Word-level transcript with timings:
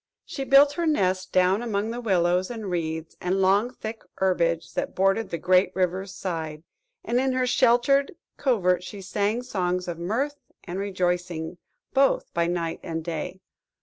She 0.25 0.45
built 0.45 0.73
her 0.73 0.87
nest 0.87 1.31
down 1.31 1.61
among 1.61 1.91
the 1.91 2.01
willows, 2.01 2.49
and 2.49 2.71
reeds, 2.71 3.15
and 3.21 3.39
long 3.39 3.71
thick 3.71 4.01
herbage 4.15 4.73
that 4.73 4.95
bordered 4.95 5.29
the 5.29 5.37
great 5.37 5.71
river's 5.75 6.11
side, 6.11 6.63
and 7.05 7.19
in 7.19 7.33
her 7.33 7.45
sheltered 7.45 8.15
covert 8.35 8.83
she 8.83 8.99
sang 9.03 9.43
songs 9.43 9.87
of 9.87 9.99
mirth 9.99 10.37
and 10.63 10.79
rejoicing 10.79 11.59
both 11.93 12.33
by 12.33 12.47
night 12.47 12.79
and 12.81 13.03
day. 13.03 13.41